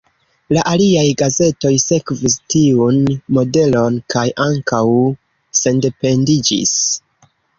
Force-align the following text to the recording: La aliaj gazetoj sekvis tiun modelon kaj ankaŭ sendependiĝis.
La 0.57 0.61
aliaj 0.69 1.01
gazetoj 1.21 1.73
sekvis 1.83 2.37
tiun 2.53 2.97
modelon 3.37 3.99
kaj 4.15 4.25
ankaŭ 4.47 4.81
sendependiĝis. 5.63 6.75